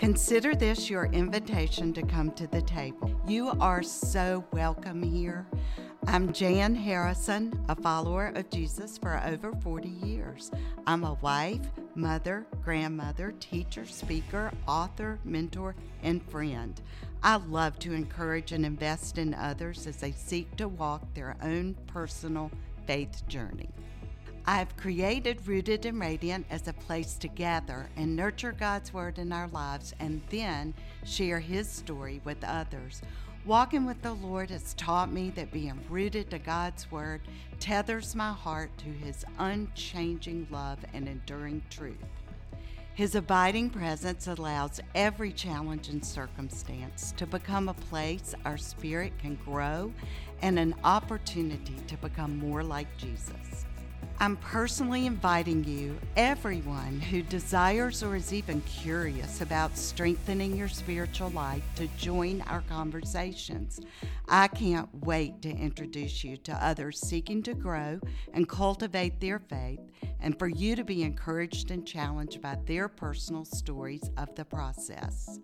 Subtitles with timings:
[0.00, 3.14] Consider this your invitation to come to the table.
[3.26, 5.46] You are so welcome here.
[6.06, 10.50] I'm Jan Harrison, a follower of Jesus for over 40 years.
[10.86, 11.60] I'm a wife,
[11.94, 16.80] mother, grandmother, teacher, speaker, author, mentor, and friend.
[17.22, 21.76] I love to encourage and invest in others as they seek to walk their own
[21.86, 22.50] personal
[22.86, 23.68] faith journey.
[24.52, 29.32] I've created Rooted and Radiant as a place to gather and nurture God's Word in
[29.32, 33.00] our lives and then share His story with others.
[33.46, 37.20] Walking with the Lord has taught me that being rooted to God's Word
[37.60, 41.94] tethers my heart to His unchanging love and enduring truth.
[42.94, 49.36] His abiding presence allows every challenge and circumstance to become a place our spirit can
[49.44, 49.92] grow
[50.42, 53.64] and an opportunity to become more like Jesus.
[54.22, 61.30] I'm personally inviting you, everyone who desires or is even curious about strengthening your spiritual
[61.30, 63.80] life, to join our conversations.
[64.28, 67.98] I can't wait to introduce you to others seeking to grow
[68.34, 69.80] and cultivate their faith,
[70.20, 75.38] and for you to be encouraged and challenged by their personal stories of the process.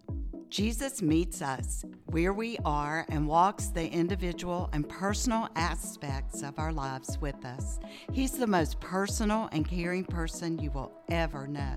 [0.48, 6.72] Jesus meets us where we are and walks the individual and personal aspects of our
[6.72, 7.80] lives with us.
[8.12, 11.76] He's the most personal and caring person you will ever know.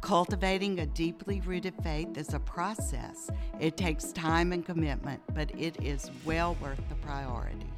[0.00, 3.30] Cultivating a deeply rooted faith is a process.
[3.60, 7.75] It takes time and commitment, but it is well worth the priority.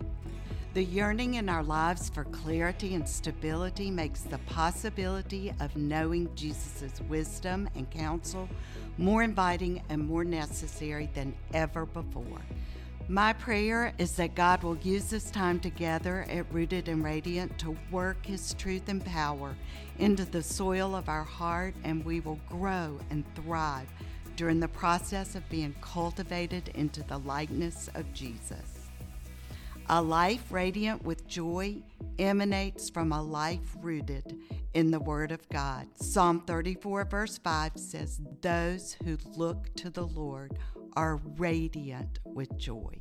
[0.79, 7.01] The yearning in our lives for clarity and stability makes the possibility of knowing Jesus'
[7.09, 8.49] wisdom and counsel
[8.97, 12.43] more inviting and more necessary than ever before.
[13.09, 17.77] My prayer is that God will use this time together at Rooted and Radiant to
[17.91, 19.57] work His truth and power
[19.99, 23.89] into the soil of our heart, and we will grow and thrive
[24.37, 28.78] during the process of being cultivated into the likeness of Jesus.
[29.91, 31.83] A life radiant with joy
[32.19, 34.39] emanates from a life rooted
[34.75, 35.87] in the Word of God.
[35.95, 40.59] Psalm 34, verse 5 says, Those who look to the Lord
[40.95, 42.99] are radiant with joy.